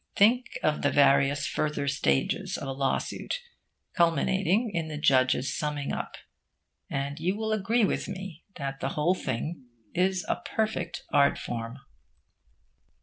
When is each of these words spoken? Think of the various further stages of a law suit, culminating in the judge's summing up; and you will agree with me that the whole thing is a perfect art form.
Think 0.15 0.47
of 0.63 0.81
the 0.81 0.89
various 0.89 1.45
further 1.45 1.87
stages 1.87 2.57
of 2.57 2.67
a 2.67 2.71
law 2.71 2.97
suit, 2.97 3.35
culminating 3.93 4.71
in 4.73 4.87
the 4.87 4.97
judge's 4.97 5.55
summing 5.55 5.93
up; 5.93 6.15
and 6.89 7.19
you 7.19 7.35
will 7.37 7.53
agree 7.53 7.85
with 7.85 8.07
me 8.07 8.43
that 8.55 8.79
the 8.79 8.89
whole 8.97 9.13
thing 9.13 9.65
is 9.93 10.25
a 10.27 10.37
perfect 10.43 11.03
art 11.13 11.37
form. 11.37 11.77